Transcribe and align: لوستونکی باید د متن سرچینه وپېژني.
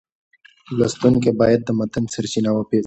لوستونکی 0.77 1.31
باید 1.39 1.61
د 1.63 1.69
متن 1.77 2.03
سرچینه 2.13 2.51
وپېژني. 2.53 2.79